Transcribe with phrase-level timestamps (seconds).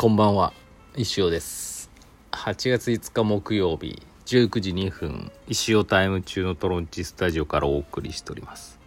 [0.00, 0.52] こんばんは。
[0.94, 1.90] 石尾です。
[2.30, 8.78] 8月5日木曜日19時2分石尾タイム中のトロンチスタジオからお送りしております。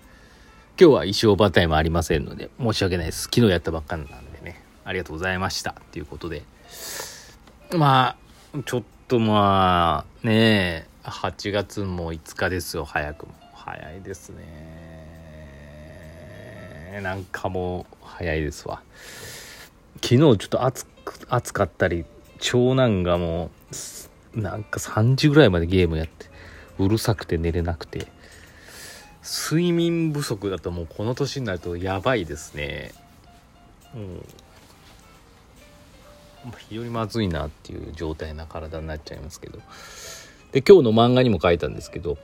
[0.79, 3.23] 今日は石尾バタイムありませんので申し訳ないです。
[3.23, 4.63] 昨日やったばっかなんでね。
[4.85, 5.75] ありがとうございました。
[5.91, 6.43] ということで。
[7.75, 8.15] ま
[8.55, 12.85] あちょっとまあねえ8月も5日ですよ。
[12.85, 13.33] 早くも。
[13.53, 14.45] 早いですね。
[17.03, 18.81] なんかもう早いですわ。
[19.95, 20.85] 昨日ちょっと暑
[21.29, 22.05] 暑かったり
[22.39, 23.51] 長男がも
[24.35, 26.27] うなんか3時ぐらいまでゲームやって
[26.79, 28.07] うるさくて寝れなくて。
[29.23, 32.91] 睡眠不足だともうこの年になるとやばいですね。
[33.95, 34.25] うん。
[36.69, 39.59] 非常にまずいなっていう状態な体になっちゃいますけど。
[40.51, 42.17] で今日の漫画にも書いたんですけど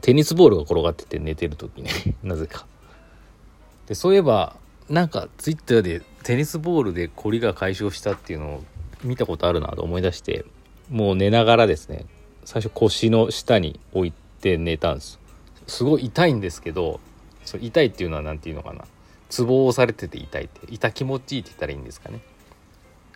[0.00, 1.90] テニスボールが転がってて寝てる時ね。
[2.22, 2.66] なぜか。
[3.86, 4.56] でそういえば
[4.90, 8.64] なんかツイッターでテニスボールでコリが解消したっていうのを
[9.04, 10.44] 見たことあるなと思い出して
[10.90, 12.06] もう寝ながらですね
[12.44, 15.20] 最初腰の下に置いて寝たんです。
[15.68, 16.98] すごい痛いんですけど
[17.44, 18.84] そ痛いっていうのは何て言うのかな。
[19.28, 22.20] ツボを押されてて痛いって痛気持ちいいって言ったらいいんですかね。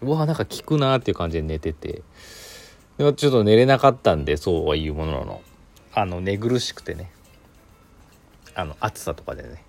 [0.00, 2.02] うわなんか効くなっていう感じで寝てて。
[2.98, 5.42] でちょっと寝れなかったんでそうは言うものの
[5.92, 7.10] あの寝苦しくてね。
[8.54, 9.64] あの暑さとかでね。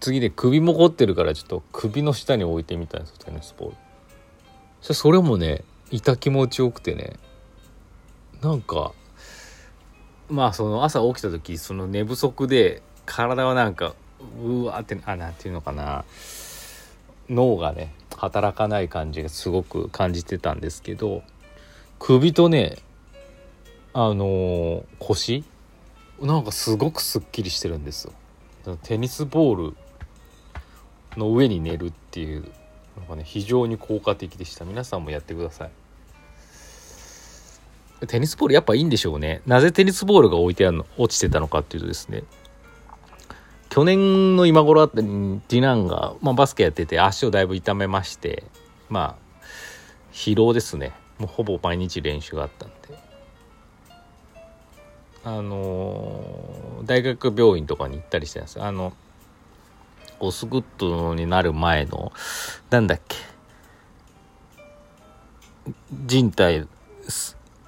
[0.00, 3.76] 次で首も凝ってるからちょっと首の下に置いてみたんですよテニスボール。
[4.80, 7.14] そそれもね痛気持ちよくてね
[8.42, 8.92] なんか
[10.28, 13.94] まあその朝起きた時その寝不足で体はなんか
[14.42, 16.04] うわってあなんていうのかな
[17.28, 21.22] 脳がね働かない感じがすごく感じてたんですけど
[21.98, 22.76] 首とね
[23.92, 25.44] あのー、腰
[26.20, 28.12] なんかすごくすっきりしてるんですよ。
[28.82, 29.76] テニスボール
[31.18, 32.44] の上に寝るっていう
[32.98, 34.64] のがね非常に効果的でした。
[34.64, 35.70] 皆さんもやってください。
[38.06, 39.42] テニスボールやっぱいいんでしょうね。
[39.44, 42.22] なぜテニスボールが置いてあるの落ちてたのかっていうとですね。
[43.68, 48.44] 去年の今頃あった次男が、まあ、バスケやってて足をだいぶ痛めまして
[48.88, 49.44] まあ
[50.12, 50.92] 疲労ですね。
[51.18, 52.74] もうほぼ毎日練習があったんで。
[55.24, 58.94] あのー、大学病院とかに行ったりしてたんですあの
[60.20, 62.12] オスグッドになる前の
[62.70, 63.16] なんだっけ。
[66.06, 66.66] 人体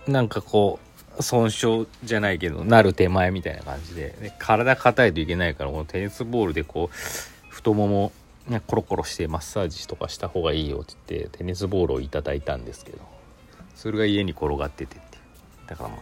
[0.07, 0.79] なんかこ
[1.19, 6.97] う損傷じゃないけどなる手前みたいな感じで、ね、体硬いといけないからこのテニスボールでこう
[7.51, 8.13] 太もも、
[8.49, 12.99] ね、コロコロしてマッサージとかした方がいいよって言ってテニスボールをいただいたんですけど
[13.75, 15.19] それが家に転がっててって
[15.67, 16.01] だからまあ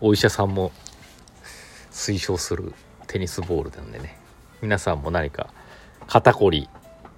[0.00, 0.72] お医者さんも
[1.92, 2.72] 推奨する
[3.06, 4.18] テニスボールなんでね
[4.62, 5.52] 皆さんも何か
[6.10, 6.68] 肩こり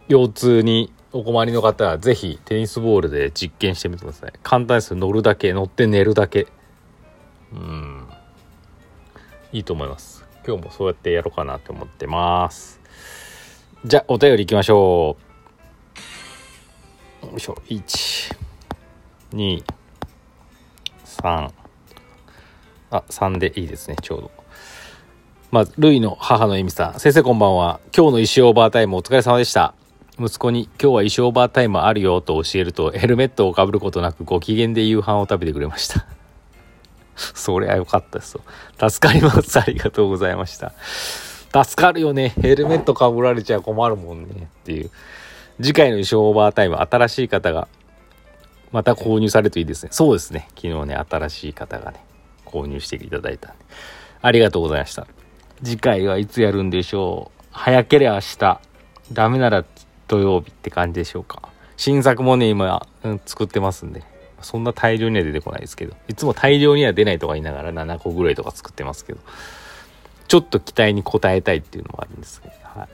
[0.09, 4.33] 腰痛にお困りの方は是非テニスボールで実験してみてください。
[4.43, 4.95] 簡単です。
[4.95, 6.47] 乗るだけ乗って寝るだけ。
[7.55, 8.07] うん。
[9.51, 10.27] いいと思います。
[10.47, 12.83] 今日もそうやってやろうかなと思ってます。
[13.87, 15.17] じゃあお便りいきましょ
[17.23, 17.27] う。
[17.29, 17.57] よいしょ。
[19.33, 19.63] 123
[22.91, 24.31] あ3でいいですねちょうど。
[25.53, 26.99] まず、ルイの母のエミさん。
[26.99, 27.79] 先生こんばんは。
[27.95, 29.75] 今日の石オーバータイムお疲れ様でした。
[30.19, 36.07] 息子に今日は石オーバータイムあるよと教えるとヘルメットをかぶることなくご機嫌で夕飯を食べてくれました。
[37.15, 38.41] そりゃよかったですよ。
[38.89, 39.61] 助かります。
[39.61, 40.73] ありがとうございました。
[41.65, 42.31] 助かるよね。
[42.41, 44.49] ヘルメットかぶられちゃ困るもんね。
[44.63, 44.91] っていう。
[45.61, 47.69] 次回の衣装オーバータイム、新しい方が
[48.71, 49.91] また購入されるといいですね。
[49.93, 50.49] そうですね。
[50.57, 52.03] 昨日ね、新しい方がね、
[52.47, 53.65] 購入していただいたんで。
[54.23, 55.07] ありがとうございました。
[55.63, 58.61] 次回はいつやるんでしょう早ければ明日。
[59.13, 59.65] ダメなら
[60.09, 61.43] 土曜日って感じでしょうか。
[61.77, 64.03] 新作もね、今、うん、作ってますんで。
[64.41, 65.95] そんな大量には出てこないですけど。
[66.09, 69.21] いつも大量には出ないとか言いながら7個ぐらいとか作ってますけど。
[70.29, 72.55] ちょっと期待に応えたいっていうのもあるんですけど。
[72.65, 72.89] はい。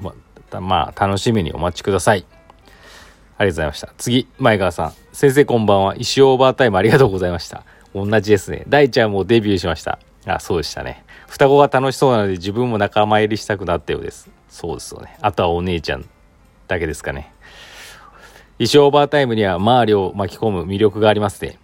[0.00, 0.14] ま
[0.52, 2.26] あ、まあ、楽しみにお待ちください。
[3.38, 3.92] ありがとうございました。
[3.96, 4.92] 次、前川さん。
[5.12, 5.96] 先生こんばんは。
[5.96, 7.64] 石オーバータイムありがとうございました。
[7.94, 8.64] 同じですね。
[8.68, 9.98] 大ちゃんもデビューしました。
[10.26, 11.04] あ、そうでしたね。
[11.28, 14.30] 双子が楽しそうなので自分も仲間入りしたくなったようです。
[14.48, 15.16] そうですよね。
[15.20, 16.04] あとはお姉ちゃん
[16.68, 17.32] だけですかね。
[18.58, 21.58] 衣装オーバータイムには周りを巻き込む魅力がありますね。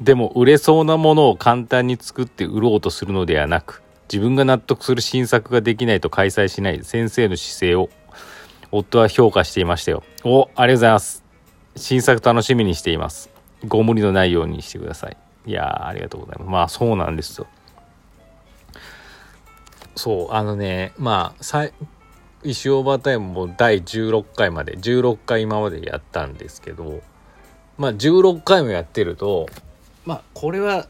[0.00, 3.82] でも売れそうなものを簡単に作って売ろうとするのではなく、
[4.12, 7.88] 自分が納得する新作ができないと開催しない先生の姿勢を
[8.70, 10.02] 夫は評価していましたよ。
[10.24, 11.24] お、ありがとうございます。
[11.76, 13.30] 新作楽しみにしています。
[13.66, 15.16] ご無理のないようにしてください。
[15.46, 16.50] いやー、ありがとうございます。
[16.50, 17.46] まあそうなんですよ。
[19.98, 21.68] そうあのねまあさ
[22.44, 27.02] 石オーバータイムも第16回まで16回今までやったんですけど
[27.76, 29.48] まあ16回もやってると
[30.06, 30.86] まあこれは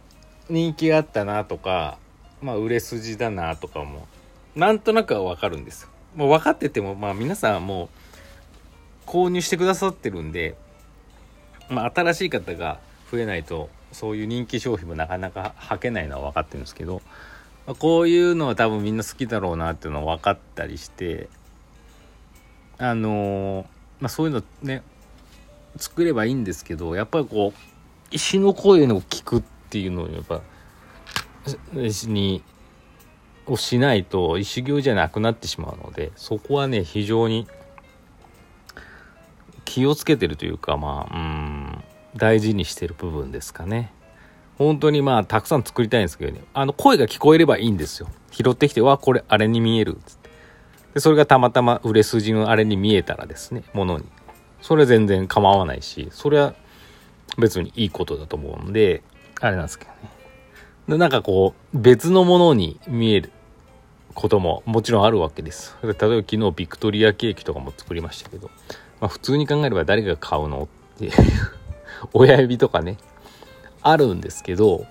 [0.51, 1.99] 人気があったなとか
[2.43, 4.07] まあ売れ筋だなとかも
[4.55, 5.89] なんとなくは分かるんですよ。
[6.15, 7.89] もう分かっててもまあ皆さんも
[9.07, 10.55] う購入してくださってるんで、
[11.71, 12.79] まあ、新しい方が
[13.11, 17.01] 増えないとそういう人気商品もなかなか履けないのは分かってるんですけど、
[17.69, 21.29] まあ、こういうのは多分みんな好きだろうなっていうのは分かったりして
[22.79, 23.67] あのー、
[24.01, 24.83] まあ、そういうのね
[25.77, 27.61] 作ればいいんですけどやっぱりこう
[28.11, 30.41] 石の声の聞くっていうのをやっぱ
[32.07, 32.43] に
[33.47, 37.47] をしないと石行じゃなくなってしまうのでそこはね非常に
[39.67, 41.85] 気をつけてるというかまあうん
[42.17, 43.93] 大事にしてる部分ですかね。
[44.59, 46.43] 本当にまあたくさん作りたいんですけどね。
[46.53, 48.09] あの声が聞こえればいいんですよ。
[48.33, 50.31] 拾ってきてわこれあれに見えるつって。
[50.95, 54.05] でそれがたまたま売れ筋のあれに見えたらですねものに。
[54.61, 56.55] それ全然構わないしそれは
[57.39, 59.03] 別にいいことだと思うんで
[59.41, 59.97] あれなんですけどね。
[60.89, 63.31] でなんかこう別のものに見える
[64.15, 65.77] ことももちろんあるわけです。
[65.83, 68.51] 例えば昨日ビクトリアケーキとかも作りましたけど、
[69.01, 71.13] まあ、普通に考えれば誰が買うのっていう。
[72.13, 72.97] 親指とかね
[73.91, 74.87] あるんですけど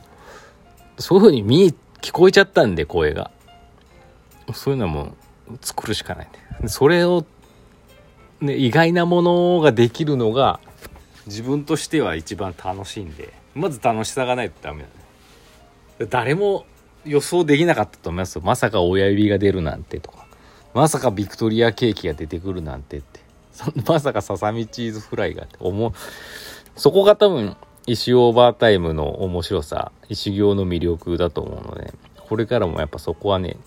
[0.98, 3.32] そういう風に見聞こえちゃったんで声が。
[4.54, 5.16] そういうのも
[5.62, 6.30] 作るしかない
[6.62, 7.26] でそれを、
[8.40, 10.62] ね、意外なものができるのが
[11.26, 16.08] 自分としては一番楽しいんでまず楽しさがないとダメだね。
[16.10, 16.66] 誰も
[17.06, 18.42] 予想できなかったと思いますよ。
[18.46, 20.26] まさか親指が出るなんてとか。
[20.74, 23.20] まさかビクトリアケーキが出てくるなんてって。
[23.88, 25.92] まさかささみチーズフライがって思う。
[26.76, 27.58] そこが多分
[27.88, 31.94] 石オーバータイムの面白さ石行の魅力だと思うので
[32.30, 33.58] これからもやっぱそこはね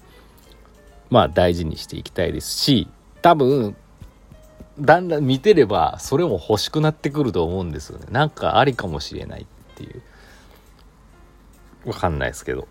[1.09, 2.87] まあ大事にしていきたいですし
[3.23, 3.75] 多分
[4.79, 8.07] だんだん見てればそれも欲しくなってくると思うんですよね。
[8.11, 10.03] なんかありかもしれないっていう。
[11.85, 12.67] わかんないですけど。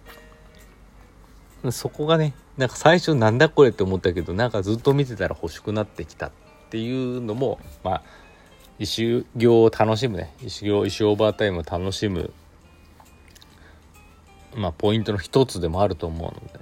[1.71, 6.31] そこがねなんか最初なんだこれって思ったけどなんかずっと見てたら欲しくなってきたっ
[6.69, 8.03] ていうのもまあ
[8.79, 10.33] 石行を楽しむね。
[10.43, 12.31] 石行石オーバータイムを楽しむ。
[14.55, 16.59] まあポイントの一つでもあると思うので。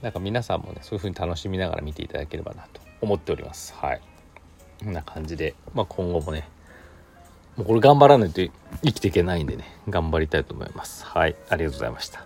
[0.00, 3.74] なんか皆さんもねそういう風に楽しみながら見ていただければなと思っております。
[3.74, 4.00] はい。
[4.84, 6.46] こんな感じで、まあ、今後もね
[7.56, 8.42] もうこれ頑張らないと
[8.84, 11.04] 生きていけないんでね頑張りたいと思います。
[11.04, 11.36] はい。
[11.48, 12.24] ありがとうございました。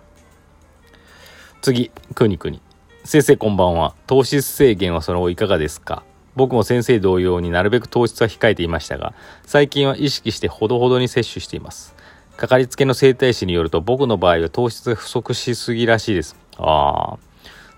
[1.62, 2.60] 次くにくに。
[3.04, 3.94] 先生こんばんは。
[4.06, 6.02] 糖質制限はその後いかがですか？
[6.38, 9.12] 僕も先生同様になるべく糖質は控えていましたが、
[9.44, 11.96] 最近は意識してほどほどに摂取しています。
[12.36, 16.36] かかりつけの整体師によると僕の場合は糖質が不足しすぎらしいです。
[16.56, 17.18] ああ。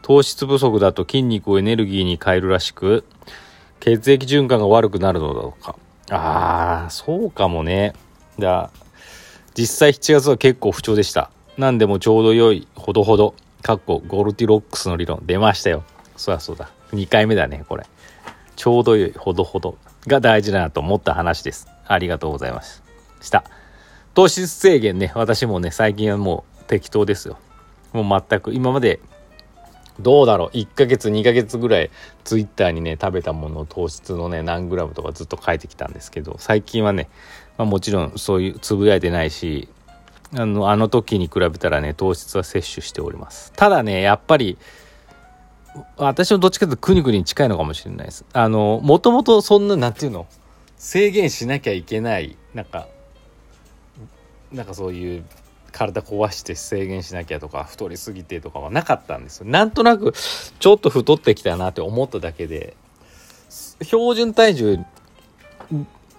[0.03, 3.05] 糖質不足だと筋肉をエネルギーに変えるらしく、
[3.81, 5.77] 血液循環が悪くなるのだとか。
[6.11, 7.95] ああ、そうかもね。
[8.39, 8.71] じゃあ、
[9.55, 11.31] 実際7月は結構不調でした。
[11.57, 15.83] なんでもちょうど良い、ほどほど、かっこゴルティロックスの理論出ましたよ。
[16.17, 16.71] そうだそうだ。
[16.93, 17.87] 2回目だね、これ。
[18.61, 21.67] ちょうど良いほどほどが大事だなと思った話です。
[21.87, 23.43] ありがとうございました。
[24.13, 27.39] 糖質制限ね、私もね、最近はもう適当ですよ。
[27.95, 29.01] もう全く、今まで、
[29.99, 31.91] どうだろう、1ヶ月、2ヶ月ぐらい、
[32.25, 37.09] ツイッターにね、食べたものを、糖質のね、何グラムとかずっと書いてきたんですけど、最近はね、
[37.57, 39.71] まあ、もちろんそういうつぶやいてないし、
[40.37, 43.55] あの、あの時に比べたらね、糖質は摂取しております。
[43.57, 44.59] ただね、やっぱり、
[45.97, 48.25] 私はどっちかというとくにくに近いのかもしれないです。
[48.33, 50.27] あの、もともとそんな、なんていうの？
[50.77, 52.89] 制限しなきゃいけない、なんか、
[54.51, 55.25] なんかそういう
[55.71, 59.47] 体壊して制限しなきゃとか太りすぎてとかはなかったんですよ。
[59.47, 60.13] なんとなく
[60.59, 62.77] ちょっと太ってきたなって思っただけで、
[63.83, 64.79] 標準体重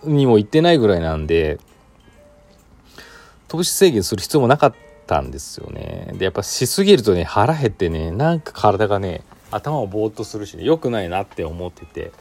[0.03, 1.59] にも行ってないぐらいなんで、
[3.49, 4.75] 糖質制限する必要もなかっ
[5.07, 6.13] たんですよね。
[6.13, 12.11] で、やっぱしすぎるとね、腹減ってね、なんか体がね、頭をぼーっとするし、ね、良くないなって思ってて。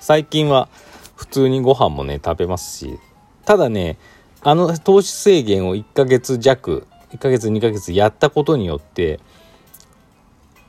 [0.00, 0.68] 最近は
[1.16, 2.98] 普通にご飯もね食べますし。
[3.44, 3.96] ただね
[4.42, 9.20] あの糖質制限を1ヶ月弱1ヶ月2ヶ月やったことによって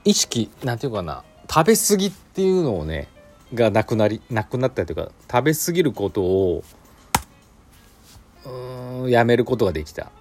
[0.05, 3.09] 意識なんていうかな食べ過ぎっていうのをね
[3.53, 6.63] がなくなりなくなったりというか食べ過ぎることを
[8.45, 10.11] うんやめることができた。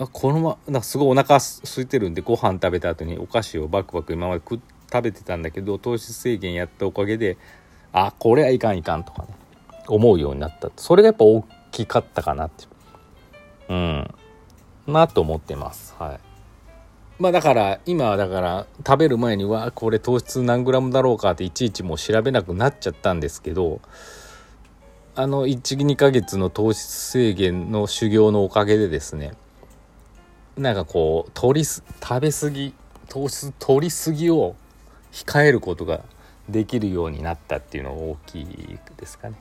[0.00, 4.60] あこのまなんかすごいお腹空いてるんでご飯食べた後にお菓子をバクバク今まで食
[5.02, 7.36] べてたんだけど糖質制限やったおかげで
[7.92, 9.28] あこれはいかんいかんとかね
[9.88, 10.70] 思うようになった。
[10.76, 12.66] それがやっぱ大きかったかなって
[13.68, 13.74] う。
[13.74, 14.14] ん。
[14.86, 15.94] なと思ってます。
[15.98, 16.20] はい。
[17.20, 23.82] まあだから今はだから食べる前にはこれ糖質何グラムだろうかっていちいちもう調べなくなっちゃったんですけど
[25.16, 29.32] あの12ヶ月の糖質制限の修行のおかげでですね
[30.60, 32.74] なんかこう取りす食べ過ぎ
[33.08, 34.54] 糖質取りすぎを
[35.12, 36.02] 控えることが
[36.48, 39.36] できるようになったっていうのが大きいですかね、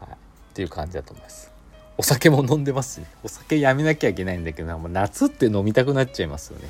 [0.00, 0.14] はい、っ
[0.54, 1.50] ていう感じだと思います。
[1.96, 6.68] お酒も飲んでますしお酒やめなきゃいけないんだけど夏って飲みたくなっちゃいますよね。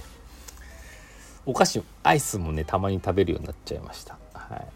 [1.46, 4.66] お菓子アイスもねたまに食べるようになっちゃいました、はい、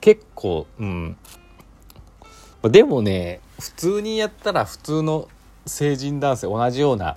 [0.00, 1.16] 結構うん。
[2.62, 5.28] でもね普通にやったら普通の
[5.66, 7.16] 成人男性同じような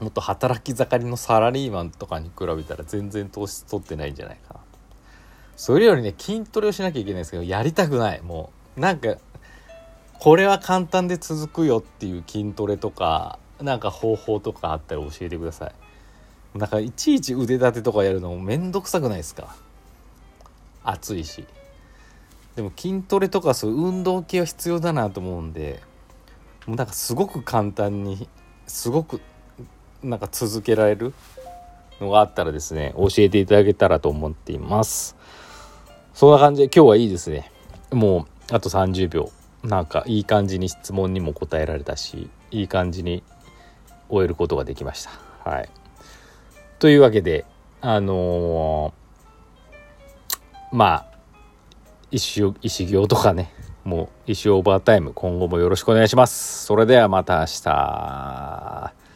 [0.00, 4.60] もっと働き盛りのサラリーマンとかに比べたら全然糖質取ってないんじゃないかな。
[5.56, 8.22] それよりね筋トレをしなきゃいけないんですけどやりたくない。
[8.22, 9.16] もうなんか
[10.20, 16.58] これは簡単で続くよっていう筋トレとかなんか方法とかあったら教えてください。
[16.58, 19.56] なんかいちいち腕立てとかやるのもめんどくさくないですか？
[20.84, 21.44] 暑いし。
[22.54, 25.80] でも筋トレとかそういう運動系は必要だなと思うんで
[26.66, 28.28] もうなんかすごく簡単に
[28.66, 29.20] すごく
[30.02, 31.12] なんか続けられる
[32.00, 35.16] のがあったらですね教えていただけたらと思っています。
[36.14, 37.50] そんな感じで今日はいいですね。
[37.92, 39.30] もうあと30秒
[39.62, 43.22] なんかいい感じに質問にも答えられたしいい感じに
[44.08, 45.10] 終えることができました。
[45.50, 45.68] はい。
[46.78, 47.44] というわけで
[47.80, 51.06] あのー、まあ
[52.10, 53.52] 石石行とかね。
[53.84, 55.12] もう石オーバータイム。
[55.14, 56.66] 今後もよろしくお願いします。
[56.66, 59.07] それではまた明日。